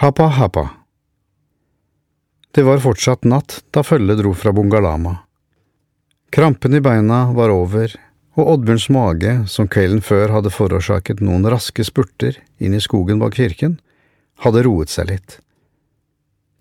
Hapa 0.00 0.26
hapa. 0.26 0.70
Det 2.50 2.62
var 2.62 2.78
fortsatt 2.80 3.24
natt 3.28 3.58
da 3.70 3.82
følget 3.84 4.22
dro 4.22 4.30
fra 4.34 4.52
Bungalama. 4.52 5.18
Krampen 6.32 6.74
i 6.74 6.80
beina 6.80 7.18
var 7.36 7.52
over, 7.52 7.92
og 8.32 8.48
Oddbjørns 8.54 8.86
mage, 8.96 9.34
som 9.44 9.68
kvelden 9.68 10.00
før 10.00 10.32
hadde 10.32 10.52
forårsaket 10.54 11.20
noen 11.20 11.44
raske 11.52 11.84
spurter 11.84 12.38
inn 12.56 12.78
i 12.78 12.80
skogen 12.80 13.20
bak 13.20 13.36
kirken, 13.36 13.74
hadde 14.40 14.62
roet 14.64 14.88
seg 14.88 15.10
litt. 15.10 15.36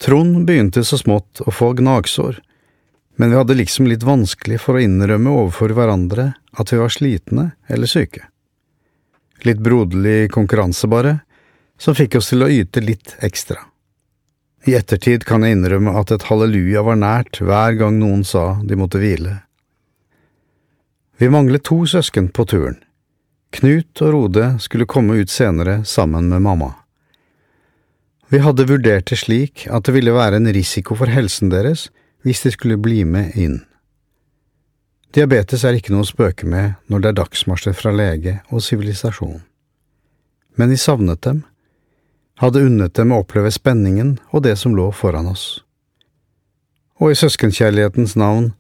Trond 0.04 0.44
begynte 0.44 0.84
så 0.84 1.00
smått 1.00 1.40
å 1.40 1.56
få 1.56 1.72
gnagsår, 1.80 2.42
men 3.16 3.32
vi 3.32 3.40
hadde 3.40 3.60
liksom 3.62 3.88
litt 3.88 4.04
vanskelig 4.04 4.60
for 4.66 4.76
å 4.76 4.84
innrømme 4.84 5.32
overfor 5.46 5.78
hverandre 5.80 6.34
at 6.60 6.76
vi 6.76 6.84
var 6.84 6.92
slitne 6.92 7.50
eller 7.72 7.88
syke. 7.88 8.28
Litt 9.48 9.64
broderlig 9.64 10.28
konkurranse, 10.36 10.92
bare, 10.92 11.22
som 11.80 11.96
fikk 11.96 12.20
oss 12.20 12.30
til 12.34 12.44
å 12.44 12.52
yte 12.52 12.84
litt 12.84 13.16
ekstra. 13.26 13.64
I 14.68 14.76
ettertid 14.76 15.24
kan 15.28 15.46
jeg 15.46 15.56
innrømme 15.56 15.94
at 15.96 16.12
et 16.12 16.26
halleluja 16.28 16.84
var 16.84 17.00
nært 17.00 17.40
hver 17.40 17.78
gang 17.80 17.96
noen 18.02 18.26
sa 18.28 18.60
de 18.68 18.76
måtte 18.80 19.00
hvile. 19.00 19.40
Vi 21.20 21.32
manglet 21.32 21.64
to 21.68 21.82
søsken 21.88 22.30
på 22.36 22.46
turen. 22.48 22.78
Knut 23.56 24.04
og 24.04 24.14
Rode 24.14 24.52
skulle 24.62 24.88
komme 24.88 25.18
ut 25.20 25.32
senere 25.32 25.82
sammen 25.88 26.30
med 26.30 26.44
mamma. 26.46 26.74
Vi 28.30 28.44
hadde 28.44 28.68
vurdert 28.70 29.10
det 29.10 29.18
slik 29.24 29.66
at 29.74 29.88
det 29.88 29.96
ville 29.96 30.14
være 30.14 30.38
en 30.38 30.52
risiko 30.54 30.96
for 31.00 31.10
helsen 31.10 31.50
deres 31.50 31.88
hvis 32.28 32.44
de 32.46 32.52
skulle 32.54 32.78
bli 32.78 33.02
med 33.08 33.34
inn. 33.40 33.62
Diabetes 35.16 35.64
er 35.66 35.80
ikke 35.80 35.96
noe 35.96 36.06
å 36.06 36.12
spøke 36.12 36.46
med 36.46 36.76
når 36.92 37.02
det 37.02 37.10
er 37.10 37.20
dagsmarsjer 37.24 37.74
fra 37.74 37.94
lege 37.96 38.36
og 38.54 38.62
sivilisasjon. 38.62 39.40
Men 40.60 40.70
vi 40.70 40.78
savnet 40.78 41.24
dem 41.26 41.42
hadde 42.40 42.64
unnet 42.64 42.96
dem 42.96 43.12
å 43.12 43.20
oppleve 43.24 43.52
spenningen 43.52 44.16
og 44.32 44.46
det 44.46 44.56
som 44.60 44.76
lå 44.76 44.90
foran 44.96 45.28
oss. 45.28 45.60
Og 47.00 47.12
i 47.12 47.20
søskenkjærlighetens 47.20 48.16
navn, 48.20 48.54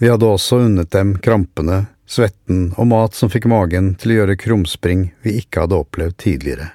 vi 0.00 0.08
hadde 0.08 0.28
også 0.28 0.62
unnet 0.64 0.90
dem 0.94 1.14
krampene, 1.20 1.84
svetten 2.08 2.70
og 2.80 2.88
mat 2.92 3.16
som 3.16 3.30
fikk 3.32 3.46
magen 3.52 3.92
til 4.00 4.14
å 4.14 4.18
gjøre 4.20 4.38
krumspring 4.40 5.10
vi 5.24 5.36
ikke 5.42 5.66
hadde 5.66 5.80
opplevd 5.84 6.16
tidligere. 6.24 6.70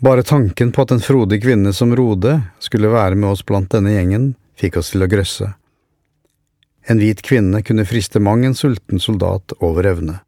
Bare 0.00 0.22
tanken 0.22 0.72
på 0.72 0.84
at 0.84 0.94
en 0.94 1.02
frodig 1.02 1.42
kvinne 1.42 1.72
som 1.74 1.92
Rode 1.96 2.38
skulle 2.62 2.92
være 2.92 3.18
med 3.18 3.32
oss 3.34 3.44
blant 3.44 3.72
denne 3.74 3.96
gjengen, 3.96 4.30
fikk 4.56 4.78
oss 4.80 4.92
til 4.94 5.04
å 5.04 5.10
grøsse. 5.10 5.52
En 6.88 7.02
hvit 7.02 7.20
kvinne 7.20 7.60
kunne 7.66 7.84
friste 7.84 8.22
mang 8.22 8.46
en 8.46 8.56
sulten 8.56 9.02
soldat 9.02 9.52
over 9.58 9.90
evne. 9.90 10.20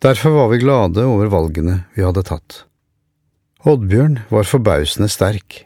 Derfor 0.00 0.38
var 0.38 0.52
vi 0.52 0.62
glade 0.62 1.04
over 1.04 1.28
valgene 1.32 1.82
vi 1.96 2.06
hadde 2.06 2.24
tatt. 2.24 2.64
Oddbjørn 3.64 4.18
var 4.28 4.44
forbausende 4.44 5.06
sterk. 5.08 5.62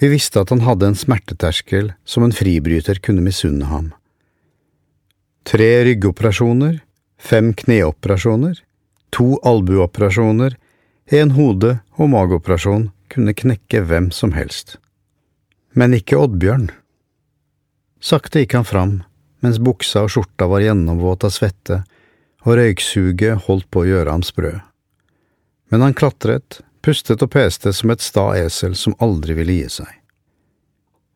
Vi 0.00 0.08
visste 0.08 0.40
at 0.40 0.48
han 0.48 0.62
hadde 0.64 0.88
en 0.88 0.96
smerteterskel 0.96 1.90
som 2.08 2.24
en 2.24 2.32
fribryter 2.32 2.96
kunne 3.04 3.20
misunne 3.26 3.68
ham. 3.68 3.90
Tre 5.44 5.68
ryggoperasjoner, 5.84 6.78
fem 7.20 7.52
kneoperasjoner, 7.60 8.56
to 9.12 9.36
albueoperasjoner, 9.44 10.56
en 11.12 11.36
hode- 11.36 11.76
og 12.00 12.12
mageoperasjon 12.16 12.88
kunne 13.12 13.36
knekke 13.36 13.84
hvem 13.84 14.08
som 14.08 14.32
helst. 14.32 14.78
Men 15.76 15.92
ikke 15.92 16.16
Oddbjørn. 16.16 16.70
Sakte 18.00 18.40
gikk 18.40 18.56
han 18.56 18.64
fram, 18.64 18.98
mens 19.44 19.60
buksa 19.60 20.06
og 20.06 20.14
skjorta 20.14 20.48
var 20.48 20.64
gjennomvåt 20.64 21.28
av 21.28 21.36
svette, 21.36 21.82
og 22.48 22.56
røyksuget 22.56 23.44
holdt 23.44 23.68
på 23.68 23.84
å 23.84 23.90
gjøre 23.92 24.08
ham 24.16 24.24
sprø. 24.24 24.56
Men 25.68 25.84
han 25.84 25.92
klatret, 25.92 26.64
pustet 26.84 27.22
og 27.24 27.30
peste 27.32 27.72
som 27.72 27.92
et 27.94 28.04
sta 28.04 28.30
esel 28.36 28.74
som 28.76 28.96
aldri 29.02 29.36
ville 29.38 29.56
gi 29.56 29.68
seg. 29.80 29.90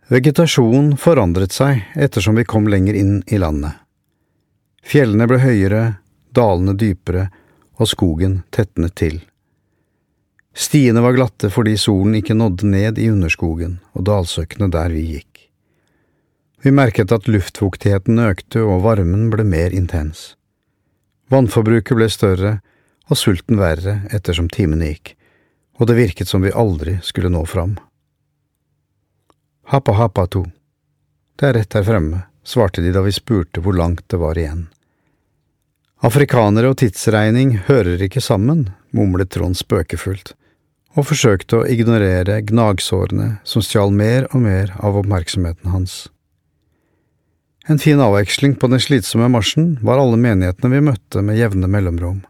Vegetasjonen 0.08 0.94
forandret 0.96 1.52
seg 1.52 1.82
ettersom 2.00 2.38
vi 2.40 2.46
kom 2.48 2.68
lenger 2.72 2.96
inn 2.96 3.18
i 3.28 3.40
landet. 3.40 3.76
Fjellene 4.80 5.26
ble 5.28 5.42
høyere, 5.42 5.82
dalene 6.32 6.72
dypere, 6.72 7.26
og 7.78 7.90
skogen 7.90 8.40
tetnet 8.50 8.96
til. 8.98 9.18
Stiene 10.56 11.02
var 11.04 11.14
glatte 11.14 11.50
fordi 11.52 11.76
solen 11.78 12.16
ikke 12.18 12.34
nådde 12.34 12.66
ned 12.72 12.98
i 12.98 13.10
underskogen 13.12 13.76
og 13.92 14.08
dalsøkkene 14.08 14.70
der 14.74 14.90
vi 14.96 15.04
gikk. 15.12 15.44
Vi 16.64 16.72
merket 16.74 17.12
at 17.14 17.28
luftfuktigheten 17.30 18.18
økte 18.24 18.64
og 18.64 18.82
varmen 18.88 19.28
ble 19.30 19.44
mer 19.46 19.76
intens. 19.76 20.32
Vannforbruket 21.30 21.94
ble 21.94 22.08
større 22.10 22.56
og 23.06 23.20
sulten 23.20 23.60
verre 23.60 24.00
ettersom 24.10 24.48
timene 24.50 24.90
gikk 24.90 25.17
og 25.78 25.86
det 25.86 25.98
virket 25.98 26.28
som 26.28 26.42
vi 26.42 26.54
aldri 26.54 26.98
skulle 27.02 27.30
nå 27.32 27.44
fram. 27.46 27.76
Hapa 29.68 29.92
hapa 29.92 30.26
to. 30.26 30.46
Det 31.38 31.46
er 31.48 31.54
rett 31.60 31.76
her 31.76 31.86
fremme, 31.86 32.24
svarte 32.42 32.82
de 32.82 32.90
da 32.94 33.04
vi 33.04 33.14
spurte 33.14 33.62
hvor 33.62 33.76
langt 33.76 34.06
det 34.10 34.18
var 34.18 34.38
igjen. 34.38 34.66
Afrikanere 36.02 36.70
og 36.70 36.78
tidsregning 36.78 37.56
hører 37.66 38.02
ikke 38.06 38.22
sammen, 38.22 38.68
mumlet 38.94 39.32
Trond 39.34 39.58
spøkefullt, 39.58 40.32
og 40.94 41.08
forsøkte 41.10 41.58
å 41.58 41.66
ignorere 41.66 42.40
gnagsårene 42.46 43.32
som 43.46 43.64
stjal 43.66 43.90
mer 43.94 44.28
og 44.30 44.44
mer 44.46 44.72
av 44.78 44.98
oppmerksomheten 45.00 45.74
hans. 45.74 46.06
En 47.68 47.82
fin 47.82 48.00
avveksling 48.00 48.54
på 48.56 48.70
den 48.72 48.80
slitsomme 48.80 49.28
marsjen 49.28 49.74
var 49.84 50.00
alle 50.00 50.16
menighetene 50.16 50.72
vi 50.72 50.86
møtte 50.86 51.22
med 51.22 51.36
jevne 51.36 51.68
mellomrom. 51.68 52.22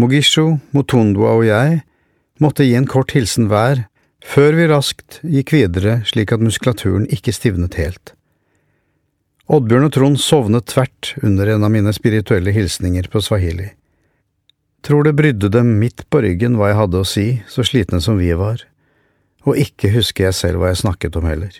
Mogisho, 0.00 0.56
Motondwa 0.72 1.36
og 1.36 1.44
jeg 1.46 1.82
måtte 2.42 2.66
gi 2.66 2.74
en 2.78 2.88
kort 2.90 3.14
hilsen 3.16 3.48
hver, 3.50 3.86
før 4.22 4.56
vi 4.58 4.66
raskt 4.70 5.20
gikk 5.26 5.54
videre 5.54 6.00
slik 6.08 6.34
at 6.34 6.42
muskulaturen 6.42 7.08
ikke 7.14 7.34
stivnet 7.34 7.78
helt. 7.80 8.14
Oddbjørn 9.52 9.88
og 9.88 9.94
Trond 9.94 10.20
sovnet 10.22 10.68
tvert 10.70 11.12
under 11.22 11.50
en 11.50 11.66
av 11.66 11.72
mine 11.74 11.92
spirituelle 11.94 12.54
hilsninger 12.54 13.08
på 13.12 13.20
swahili. 13.24 13.72
Tror 14.82 15.06
det 15.06 15.16
brydde 15.18 15.50
dem 15.52 15.76
midt 15.78 16.06
på 16.10 16.22
ryggen 16.24 16.56
hva 16.58 16.70
jeg 16.70 16.78
hadde 16.78 17.02
å 17.02 17.06
si, 17.06 17.26
så 17.50 17.66
slitne 17.66 18.00
som 18.02 18.18
vi 18.18 18.30
var, 18.38 18.64
og 19.46 19.58
ikke 19.58 19.92
husker 19.94 20.28
jeg 20.28 20.38
selv 20.38 20.62
hva 20.62 20.72
jeg 20.72 20.82
snakket 20.82 21.18
om 21.18 21.26
heller. 21.28 21.52